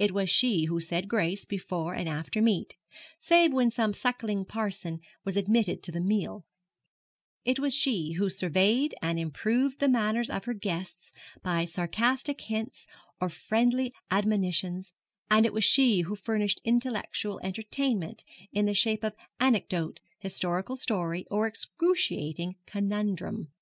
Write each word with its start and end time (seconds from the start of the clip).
It 0.00 0.10
was 0.10 0.28
she 0.28 0.64
who 0.64 0.80
said 0.80 1.06
grace 1.06 1.44
before 1.46 1.94
and 1.94 2.08
after 2.08 2.42
meat 2.42 2.74
save 3.20 3.52
when 3.52 3.70
some 3.70 3.92
suckling 3.94 4.44
parson 4.44 4.98
was 5.24 5.36
admitted 5.36 5.80
to 5.84 5.92
the 5.92 6.00
meal; 6.00 6.44
it 7.44 7.60
was 7.60 7.72
she 7.72 8.14
who 8.14 8.28
surveyed 8.30 8.96
and 9.00 9.16
improved 9.16 9.78
the 9.78 9.88
manners 9.88 10.28
of 10.28 10.46
her 10.46 10.54
guests 10.54 11.12
by 11.44 11.66
sarcastic 11.66 12.40
hints 12.40 12.88
or 13.20 13.28
friendly 13.28 13.94
admonitions; 14.10 14.92
and 15.30 15.46
it 15.46 15.52
was 15.52 15.62
she 15.62 16.00
who 16.00 16.16
furnished 16.16 16.60
intellectual 16.64 17.38
entertainment 17.44 18.24
in 18.50 18.66
the 18.66 18.74
shape 18.74 19.04
of 19.04 19.14
anecdote, 19.38 20.00
historical 20.18 20.74
story, 20.74 21.26
or 21.30 21.46
excruciating 21.46 22.56
conundrum. 22.66 23.52